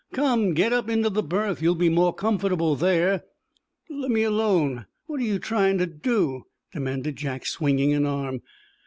[0.13, 1.61] "Come, get up into the berth.
[1.61, 3.23] You'll be more comfortable there."
[3.87, 4.87] "Lemme alone.
[5.05, 8.41] What are you trying to do?" demanded Jack, swinging an arm.